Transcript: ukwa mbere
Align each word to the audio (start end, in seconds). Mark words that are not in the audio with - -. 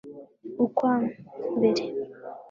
ukwa 0.65 0.93
mbere 1.57 1.83